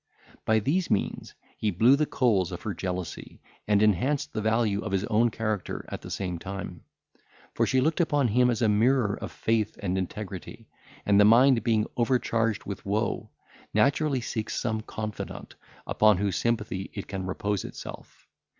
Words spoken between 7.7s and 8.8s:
looked upon him as a